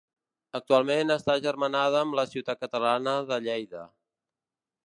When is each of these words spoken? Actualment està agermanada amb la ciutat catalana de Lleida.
Actualment 0.59 1.15
està 1.15 1.35
agermanada 1.41 2.01
amb 2.05 2.19
la 2.21 2.25
ciutat 2.31 2.65
catalana 2.67 3.17
de 3.33 3.41
Lleida. 3.49 3.89